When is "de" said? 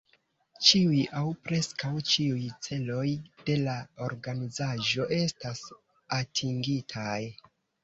3.51-3.59